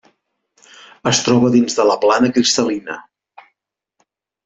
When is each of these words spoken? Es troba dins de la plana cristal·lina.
Es 1.11 1.19
troba 1.27 1.53
dins 1.57 1.79
de 1.81 1.87
la 1.91 1.99
plana 2.07 2.33
cristal·lina. 2.39 2.97